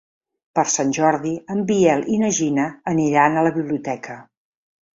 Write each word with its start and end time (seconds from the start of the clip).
Per 0.59 0.63
Sant 0.75 0.93
Jordi 0.97 1.33
en 1.55 1.61
Biel 1.73 2.03
i 2.15 2.19
na 2.23 2.31
Gina 2.39 2.67
aniran 2.95 3.37
a 3.37 3.45
la 3.49 3.53
biblioteca. 3.61 4.21